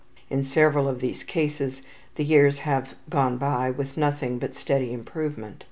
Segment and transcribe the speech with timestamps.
[0.31, 1.83] In several of these cases
[2.15, 5.57] the years have gone by with nothing but steady improvement.